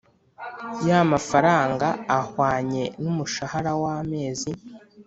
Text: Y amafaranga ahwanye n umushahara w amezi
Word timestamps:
Y 0.87 0.89
amafaranga 1.03 1.87
ahwanye 2.19 2.83
n 3.01 3.03
umushahara 3.11 3.71
w 3.81 3.83
amezi 3.97 4.51